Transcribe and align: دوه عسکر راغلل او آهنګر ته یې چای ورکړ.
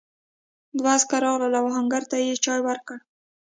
دوه 0.77 0.89
عسکر 0.95 1.21
راغلل 1.25 1.53
او 1.59 1.65
آهنګر 1.71 2.03
ته 2.11 2.15
یې 2.23 2.41
چای 2.45 2.59
ورکړ. 2.63 2.97